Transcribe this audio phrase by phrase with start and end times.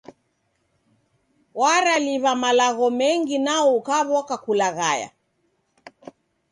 [1.59, 5.09] Waraliw'a malagho mengi nao ukaw'oka kulaghaya.